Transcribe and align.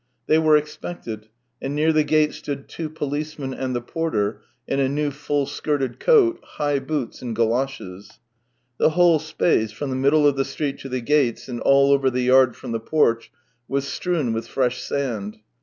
They 0.25 0.39
were 0.39 0.57
expected, 0.57 1.27
and 1.61 1.75
near 1.75 1.93
the 1.93 2.03
gate 2.03 2.33
stood 2.33 2.67
two 2.67 2.89
pohcemen 2.89 3.53
and 3.53 3.75
the 3.75 3.81
porter 3.83 4.41
in 4.67 4.79
a 4.79 4.89
new 4.89 5.11
full 5.11 5.45
skirted 5.45 5.99
coat, 5.99 6.39
high 6.41 6.79
boots, 6.79 7.21
and 7.21 7.35
goloshes. 7.35 8.17
The 8.79 8.89
whole 8.97 9.19
space, 9.19 9.71
from 9.71 9.91
the 9.91 9.95
middle 9.95 10.25
of 10.25 10.37
the 10.37 10.43
street 10.43 10.79
to 10.79 10.89
the 10.89 11.01
gates 11.01 11.47
and 11.47 11.59
all 11.61 11.91
over 11.91 12.09
the 12.09 12.23
yard 12.23 12.55
from 12.55 12.71
the 12.71 12.79
porch, 12.79 13.31
was 13.67 13.87
strewn 13.87 14.33
with 14.33 14.47
fresh 14.47 14.81
sand. 14.81 15.37